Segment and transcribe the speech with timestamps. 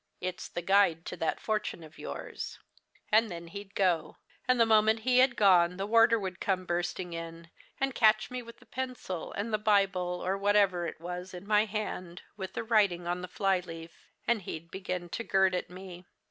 [0.19, 2.57] It's the guide to that fortune of yours.'
[3.11, 4.17] "Then he'd go.
[4.47, 8.41] And the moment he had gone the warder would come bursting in, and catch me
[8.41, 12.63] with the pencil, and the Bible, or whatever it was, in my hand, with the
[12.63, 13.91] writing on the flyleaf.
[14.25, 16.05] And he'd begin to gird at me.